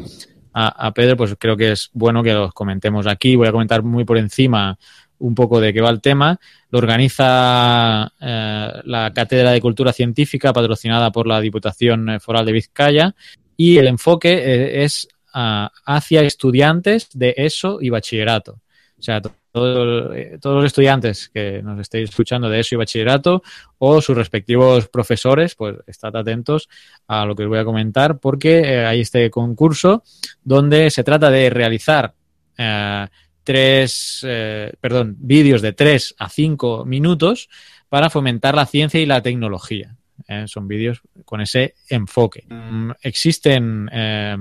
[0.53, 3.35] a, Pedro, pues creo que es bueno que los comentemos aquí.
[3.35, 4.77] Voy a comentar muy por encima
[5.19, 6.39] un poco de qué va el tema.
[6.69, 13.15] Lo organiza eh, la Cátedra de Cultura Científica, patrocinada por la Diputación Foral de Vizcaya,
[13.55, 18.59] y el enfoque eh, es ah, hacia estudiantes de ESO y bachillerato.
[18.99, 19.21] O sea,
[19.53, 23.43] todo- eh, todos los estudiantes que nos estéis escuchando de ESO y bachillerato
[23.77, 26.67] o sus respectivos profesores, pues estad atentos
[27.07, 30.03] a lo que os voy a comentar porque eh, hay este concurso
[30.43, 32.13] donde se trata de realizar
[32.57, 33.07] eh,
[33.43, 37.49] tres, eh, perdón, vídeos de 3 a 5 minutos
[37.89, 39.95] para fomentar la ciencia y la tecnología.
[40.27, 42.45] Eh, son vídeos con ese enfoque.
[42.47, 44.37] Mm, existen, eh,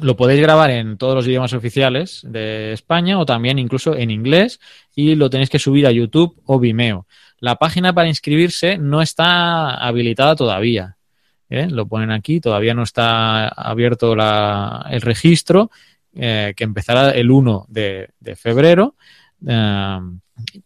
[0.00, 4.60] lo podéis grabar en todos los idiomas oficiales de España o también incluso en inglés
[4.94, 7.06] y lo tenéis que subir a YouTube o Vimeo.
[7.40, 10.96] La página para inscribirse no está habilitada todavía.
[11.50, 11.68] ¿eh?
[11.70, 15.70] Lo ponen aquí, todavía no está abierto la- el registro,
[16.14, 18.96] eh, que empezará el 1 de, febrero,
[19.46, 19.98] eh,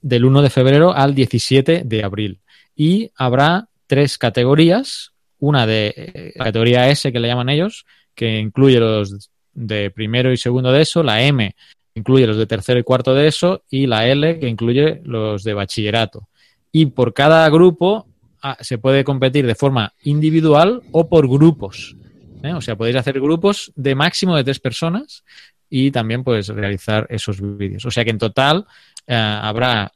[0.00, 2.40] del 1 de febrero al 17 de abril.
[2.76, 7.84] Y habrá tres categorías, una de la categoría S que le llaman ellos,
[8.20, 11.54] que incluye los de primero y segundo de eso, la M
[11.94, 15.54] incluye los de tercero y cuarto de eso, y la L, que incluye los de
[15.54, 16.28] bachillerato.
[16.70, 18.06] Y por cada grupo
[18.42, 21.96] ah, se puede competir de forma individual o por grupos.
[22.42, 22.52] ¿eh?
[22.52, 25.24] O sea, podéis hacer grupos de máximo de tres personas
[25.70, 27.86] y también puedes realizar esos vídeos.
[27.86, 28.66] O sea que en total
[29.06, 29.90] eh, habrá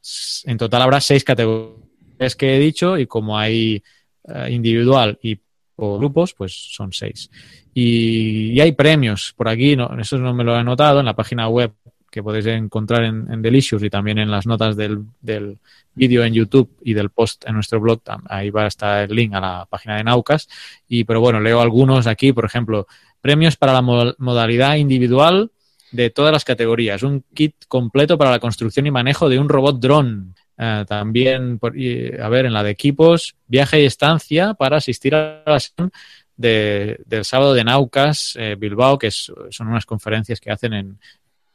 [0.45, 3.83] en total habrá seis categorías que he dicho y como hay
[4.27, 5.37] eh, individual y
[5.75, 7.29] por grupos, pues son seis.
[7.73, 11.47] Y, hay premios por aquí, no, eso no me lo he anotado en la página
[11.49, 11.73] web
[12.09, 15.57] que podéis encontrar en, Delicious y también en las notas del, del
[15.95, 18.01] vídeo en YouTube y del post en nuestro blog.
[18.29, 20.47] Ahí va a estar el link a la página de Naucas.
[20.87, 22.87] Y, pero bueno, leo algunos aquí, por ejemplo,
[23.19, 25.51] premios para la modalidad individual
[25.91, 27.03] de todas las categorías.
[27.03, 30.35] Un kit completo para la construcción y manejo de un robot dron.
[30.57, 35.59] Eh, también, a ver, en la de equipos, viaje y estancia para asistir a la
[35.59, 35.91] sesión
[36.37, 40.99] del sábado de Naucas eh, Bilbao, que son unas conferencias que hacen en,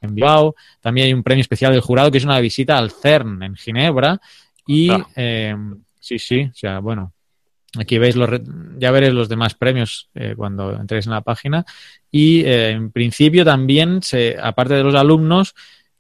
[0.00, 0.54] en Bilbao.
[0.80, 4.20] También hay un premio especial del jurado que es una visita al CERN en Ginebra.
[4.66, 5.54] Y eh,
[5.98, 7.12] sí, sí, o sea, bueno,
[7.78, 8.30] aquí veis los,
[8.78, 11.66] ya veréis los demás premios eh, cuando entréis en la página.
[12.10, 15.54] Y en principio también, se, aparte de los alumnos,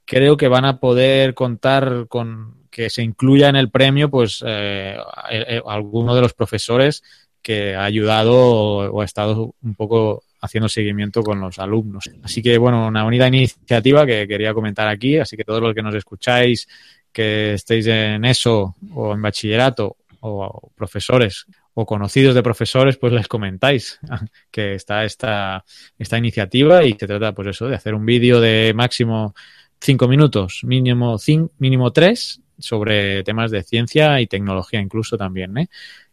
[0.04, 6.14] creo que van a poder contar con que se incluya en el premio, pues, alguno
[6.14, 7.02] de los profesores
[7.42, 12.08] que ha ayudado o ha estado un poco haciendo seguimiento con los alumnos.
[12.22, 15.18] Así que, bueno, una bonita iniciativa que quería comentar aquí.
[15.18, 16.66] Así que todos los que nos escucháis,
[17.12, 23.28] que estéis en eso o en bachillerato o profesores o conocidos de profesores, pues les
[23.28, 24.00] comentáis
[24.50, 25.64] que está esta,
[25.98, 29.34] esta iniciativa y se trata, pues eso, de hacer un vídeo de máximo
[29.80, 35.68] cinco minutos, mínimo, cinco, mínimo tres, sobre temas de ciencia y tecnología incluso también, ¿eh?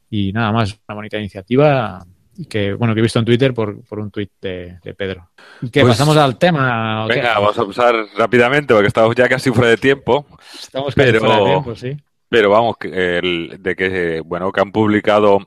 [0.10, 2.06] Y nada más, una bonita iniciativa
[2.46, 5.30] que bueno que he visto en Twitter por, por un tuit de, Pedro.
[5.72, 7.06] Que pues pasamos al tema.
[7.08, 10.26] Venga, vamos a pasar rápidamente porque estamos ya casi fuera de tiempo.
[10.54, 11.98] Estamos casi pero, fuera de tiempo, sí.
[12.30, 15.40] Pero vamos, de que bueno que han publicado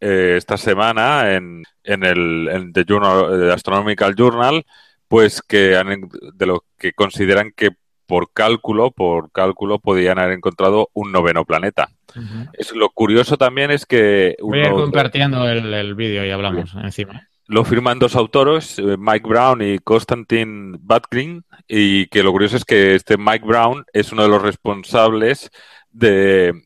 [0.00, 4.64] eh, esta semana en, en el The Journal, Astronomical Journal,
[5.08, 7.70] pues que han, de lo que consideran que
[8.06, 11.88] por cálculo, por cálculo podían haber encontrado un noveno planeta.
[12.52, 14.36] es, lo curioso también es que...
[14.40, 17.28] Voy a ir compartiendo el, vídeo y hablamos encima.
[17.48, 22.64] Lo firman dos autores, eh, Mike Brown y Konstantin Batgrin, y que lo curioso es
[22.64, 25.50] que este Mike Brown es uno de los responsables
[25.92, 26.62] de,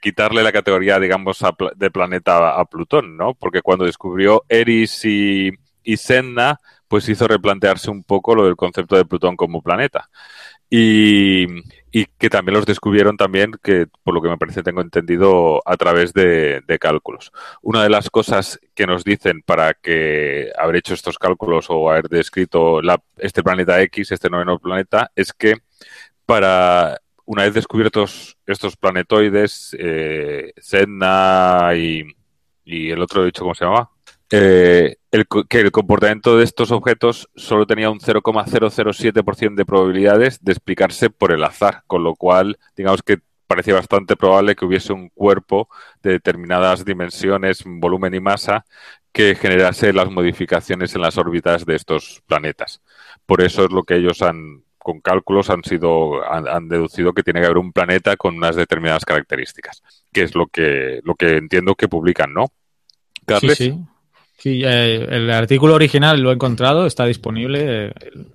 [0.00, 1.38] quitarle la categoría, digamos,
[1.74, 3.34] de planeta a, Plutón, ¿no?
[3.34, 5.50] Porque cuando descubrió Eris y,
[5.82, 10.08] y Senna, pues hizo replantearse un poco lo del concepto de Plutón como planeta.
[10.70, 11.46] Y,
[12.18, 16.12] que también los descubrieron también, que por lo que me parece tengo entendido, a través
[16.12, 17.32] de, cálculos.
[17.62, 22.08] Una de las cosas que nos dicen para que haber hecho estos cálculos o haber
[22.08, 22.80] descrito
[23.18, 25.54] este planeta X, este noveno planeta, es que
[26.26, 32.04] para una vez descubiertos estos planetoides, eh, Sedna y,
[32.64, 33.93] y el otro dicho, ¿cómo se llamaba?
[34.36, 40.52] Eh, el, que el comportamiento de estos objetos solo tenía un 0,007% de probabilidades de
[40.52, 45.10] explicarse por el azar, con lo cual, digamos que parecía bastante probable que hubiese un
[45.10, 45.68] cuerpo
[46.02, 48.64] de determinadas dimensiones, volumen y masa
[49.12, 52.82] que generase las modificaciones en las órbitas de estos planetas.
[53.26, 57.38] Por eso es lo que ellos han, con cálculos, han sido, han, deducido que tiene
[57.38, 61.76] que haber un planeta con unas determinadas características, que es lo que, lo que entiendo
[61.76, 62.46] que publican, ¿no?
[63.40, 63.78] Sí, sí.
[64.36, 67.92] Sí, eh, el artículo original lo he encontrado, está disponible, eh,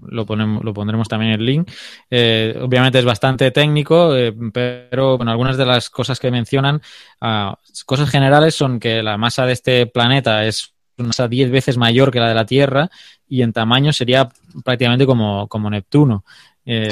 [0.07, 1.71] lo, ponemos, lo pondremos también en el link.
[2.09, 4.13] Eh, obviamente es bastante técnico,
[4.51, 6.81] pero bueno, algunas de las cosas que mencionan,
[7.21, 11.77] ah, cosas generales son que la masa de este planeta es una masa 10 veces
[11.77, 12.89] mayor que la de la Tierra
[13.27, 14.29] y en tamaño sería
[14.63, 16.25] prácticamente como, como Neptuno.
[16.65, 16.89] Eh,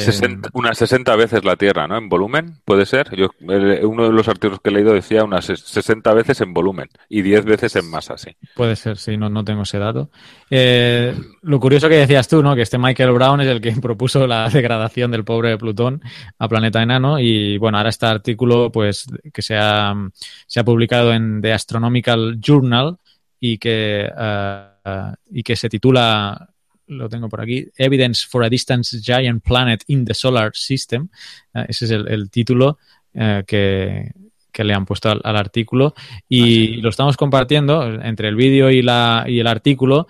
[0.53, 1.97] unas 60 veces la Tierra, ¿no?
[1.97, 3.15] En volumen, puede ser.
[3.15, 7.21] Yo, uno de los artículos que he leído decía unas 60 veces en volumen y
[7.21, 8.31] 10 veces en masa, sí.
[8.55, 10.09] Puede ser, sí, no, no tengo ese dato.
[10.49, 12.55] Eh, lo curioso que decías tú, ¿no?
[12.55, 16.01] Que este Michael Brown es el que propuso la degradación del pobre Plutón
[16.39, 19.93] a planeta enano y, bueno, ahora este artículo, pues, que se ha,
[20.47, 22.97] se ha publicado en The Astronomical Journal
[23.39, 26.49] y que, uh, y que se titula
[26.87, 31.09] lo tengo por aquí, Evidence for a Distance Giant Planet in the Solar System.
[31.53, 32.77] Eh, ese es el, título
[33.13, 35.93] eh, que, le han puesto al, artículo
[36.27, 40.07] y lo estamos compartiendo entre el vídeo y, la, y el artículo.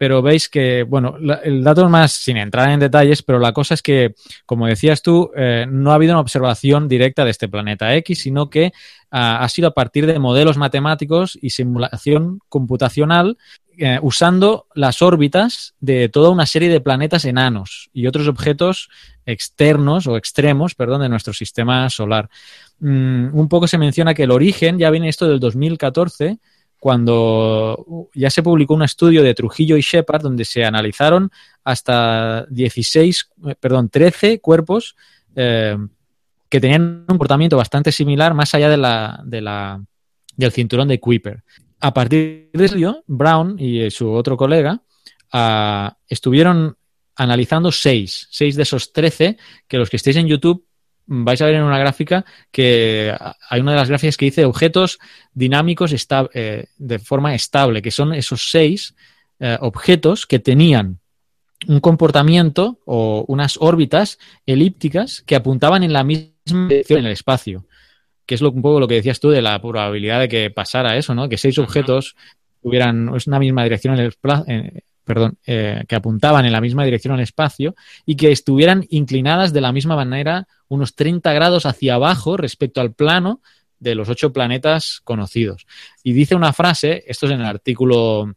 [0.00, 3.74] Pero veis que, bueno, el dato es más, sin entrar en detalles, pero la cosa
[3.74, 4.14] es que,
[4.46, 8.48] como decías tú, eh, no ha habido una observación directa de este planeta X, sino
[8.48, 8.72] que
[9.10, 13.36] ah, ha sido a partir de modelos matemáticos y simulación computacional
[13.76, 18.88] eh, usando las órbitas de toda una serie de planetas enanos y otros objetos
[19.26, 22.30] externos o extremos, perdón, de nuestro sistema solar.
[22.78, 26.38] Mm, un poco se menciona que el origen ya viene esto del 2014
[26.80, 31.30] cuando ya se publicó un estudio de Trujillo y Shepard donde se analizaron
[31.62, 34.96] hasta 16, eh, perdón, 13 cuerpos
[35.36, 35.76] eh,
[36.48, 39.84] que tenían un comportamiento bastante similar más allá de la, de la,
[40.36, 41.44] del cinturón de Kuiper.
[41.80, 44.82] A partir de eso, Brown y su otro colega
[45.32, 46.76] uh, estuvieron
[47.14, 49.36] analizando seis, seis de esos 13
[49.68, 50.66] que los que estéis en YouTube
[51.12, 53.12] vais a ver en una gráfica que
[53.48, 55.00] hay una de las gráficas que dice objetos
[55.34, 55.92] dinámicos
[56.34, 58.94] eh, de forma estable, que son esos seis
[59.40, 61.00] eh, objetos que tenían
[61.66, 67.66] un comportamiento o unas órbitas elípticas que apuntaban en la misma dirección en el espacio,
[68.24, 70.96] que es lo, un poco lo que decías tú de la probabilidad de que pasara
[70.96, 71.28] eso, ¿no?
[71.28, 72.14] Que seis objetos
[72.62, 74.14] tuvieran una misma dirección en el,
[74.46, 77.74] en, perdón, eh, que apuntaban en la misma dirección al espacio
[78.06, 82.92] y que estuvieran inclinadas de la misma manera unos 30 grados hacia abajo respecto al
[82.92, 83.42] plano
[83.78, 85.66] de los ocho planetas conocidos.
[86.02, 88.30] Y dice una frase, esto es en el artículo,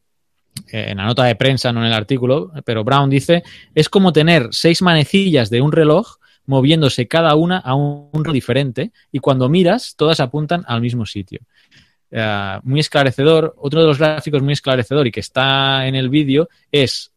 [0.71, 3.43] eh, en la nota de prensa, no en el artículo, pero Brown dice,
[3.75, 8.91] es como tener seis manecillas de un reloj moviéndose cada una a un ritmo diferente
[9.11, 11.41] y cuando miras todas apuntan al mismo sitio.
[12.09, 13.53] Eh, muy esclarecedor.
[13.57, 17.13] Otro de los gráficos muy esclarecedor y que está en el vídeo es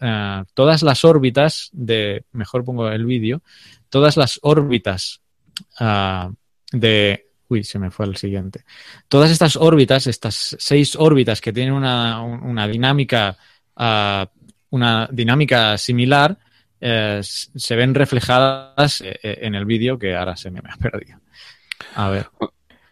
[0.00, 3.42] eh, todas las órbitas de, mejor pongo el vídeo,
[3.94, 5.20] todas las órbitas
[5.78, 6.34] uh,
[6.72, 8.64] de, uy, se me fue el siguiente.
[9.06, 13.36] Todas estas órbitas, estas seis órbitas que tienen una, una dinámica,
[13.76, 16.36] una dinámica similar,
[16.80, 21.20] se ven reflejadas en el vídeo que ahora se me ha perdido.
[21.94, 22.26] A ver.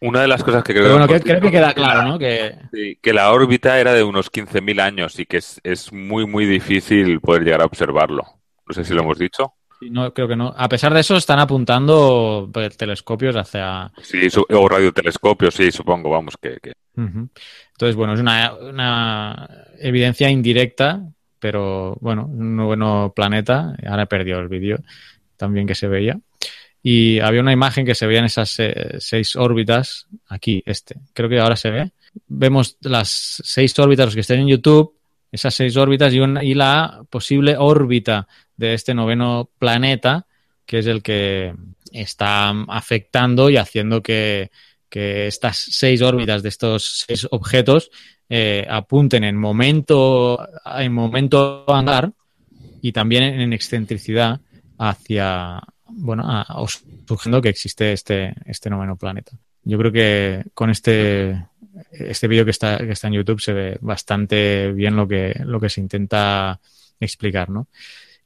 [0.00, 2.16] Una de las cosas que creo, bueno, que, creo que queda claro, ¿no?
[2.16, 2.98] Que...
[3.02, 7.20] que la órbita era de unos 15.000 años y que es, es, muy, muy difícil
[7.20, 8.22] poder llegar a observarlo.
[8.68, 9.54] No sé si lo hemos dicho.
[9.90, 10.54] No, creo que no.
[10.56, 13.92] A pesar de eso, están apuntando pues, telescopios hacia.
[14.02, 16.58] Sí, o radiotelescopios, sí, supongo, vamos, que.
[16.94, 21.02] Entonces, bueno, es una, una, evidencia indirecta,
[21.38, 23.74] pero bueno, un nuevo planeta.
[23.86, 24.78] Ahora he perdido el vídeo
[25.36, 26.18] también que se veía
[26.82, 31.38] y había una imagen que se veían esas eh, seis órbitas, aquí, este, creo que
[31.38, 31.92] ahora se ve.
[32.26, 34.94] Vemos las seis órbitas, los que estén en YouTube,
[35.32, 40.26] esas seis órbitas y, y la posible órbita de este noveno planeta,
[40.66, 41.54] que es el que
[41.90, 44.50] está afectando y haciendo que,
[44.94, 47.90] estas seis órbitas de estos seis objetos
[48.28, 52.12] eh, apunten en momento, en momento andar
[52.82, 54.38] y también en excentricidad
[54.76, 56.66] hacia, bueno, a,
[57.42, 59.32] que existe este, este noveno planeta.
[59.64, 61.42] Yo creo que con este,
[61.90, 65.60] este vídeo que está, que está en YouTube se ve bastante bien lo que, lo
[65.60, 66.60] que se intenta
[67.00, 67.68] explicar, ¿no?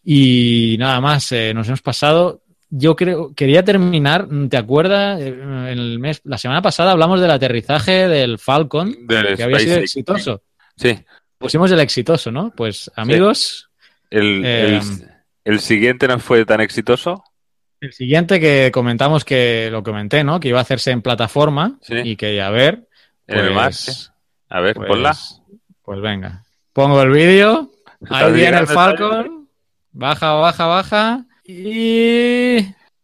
[0.04, 2.42] Y nada más, eh, nos hemos pasado.
[2.70, 5.20] Yo creo, quería terminar, ¿te acuerdas?
[5.20, 5.34] Eh,
[5.70, 10.42] el mes, la semana pasada hablamos del aterrizaje del Falcon, que había sido exitoso.
[10.76, 10.96] Sí.
[11.38, 12.52] Pusimos el exitoso, ¿no?
[12.56, 13.68] Pues amigos.
[14.10, 14.80] El, el, eh,
[15.44, 17.24] el, siguiente no fue tan exitoso.
[17.80, 20.38] El siguiente que comentamos que lo comenté, ¿no?
[20.38, 22.86] Que iba a hacerse en plataforma y que a ver.
[23.26, 24.12] Pues,
[24.48, 25.16] a ver, pues, ponla.
[25.82, 26.44] Pues venga.
[26.72, 27.70] Pongo el vídeo.
[28.10, 29.48] Ahí viene el Falcon.
[29.92, 31.24] Baja, baja, baja.
[31.44, 32.58] Y.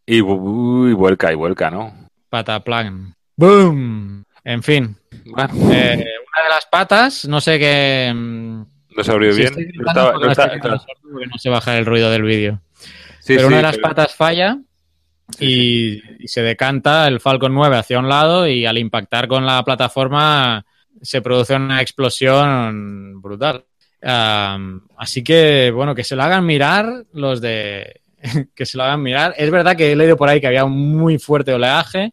[0.06, 2.08] Y, vuelca, y vuelca, ¿no?
[2.28, 3.14] Pataplan.
[3.36, 4.24] ¡Boom!
[4.44, 4.96] En fin.
[5.10, 8.12] Eh, una de las patas, no sé qué.
[8.14, 8.62] Mm,
[8.96, 9.54] no se abrió bien.
[9.82, 12.60] no se baja el ruido del vídeo
[13.26, 14.58] pero una de las patas falla
[15.38, 20.64] y, se decanta el Falcon 9 hacia un lado y al impactar con la plataforma
[21.00, 23.64] se produce una explosión brutal.
[24.00, 28.00] así que, bueno, que se lo hagan mirar los de...
[28.54, 29.34] que se lo hagan mirar.
[29.36, 32.12] Es verdad que he leído por ahí que había un muy fuerte oleaje,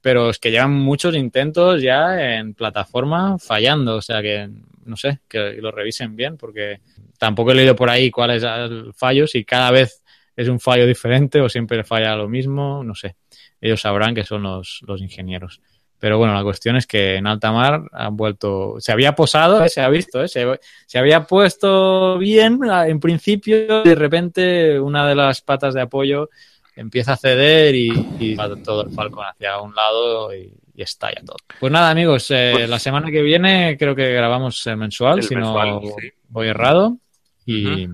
[0.00, 3.96] pero es que llevan muchos intentos ya en plataforma fallando.
[3.96, 4.48] O sea que,
[4.86, 6.80] no sé, que lo revisen bien porque
[7.18, 9.26] tampoco he leído por ahí cuál es el fallo.
[9.26, 9.99] Si cada vez
[10.40, 13.16] es un fallo diferente o siempre falla lo mismo, no sé.
[13.60, 15.60] Ellos sabrán que son los, los ingenieros.
[15.98, 19.68] Pero bueno, la cuestión es que en alta mar han vuelto, se había posado, ¿eh?
[19.68, 20.28] se ha visto, ¿eh?
[20.28, 26.30] se, había puesto bien en principio, de repente una de las patas de apoyo
[26.74, 31.22] empieza a ceder y, va todo el falcón hacia un lado y, y está ya
[31.22, 31.36] todo.
[31.60, 35.34] Pues nada, amigos, eh, Pues- la semana que viene creo que grabamos eh, mensual, si
[35.34, 36.10] mensual, no sí.
[36.30, 36.96] voy errado.
[37.44, 37.86] Y,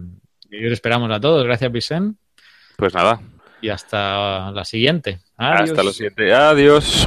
[0.51, 1.44] y os esperamos a todos.
[1.44, 2.20] Gracias, Vicente.
[2.77, 3.20] Pues nada,
[3.61, 5.20] Y hasta la siguiente.
[5.37, 5.70] Adiós.
[5.70, 6.35] hasta lo siguiente.
[6.35, 7.07] Adiós.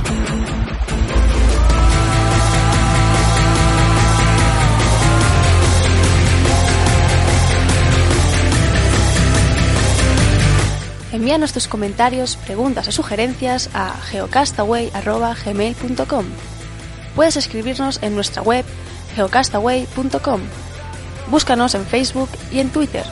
[11.11, 16.25] Envíanos tus comentarios, preguntas o sugerencias a geocastaway.gmail.com
[17.15, 18.65] Puedes escribirnos en nuestra web
[19.15, 20.41] geocastaway.com.
[21.29, 23.03] Búscanos en Facebook y en Twitter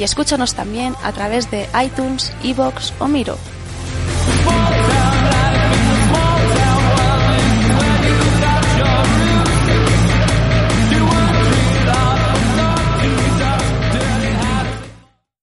[0.00, 3.36] y escúchanos también a través de iTunes, Evox o Miro.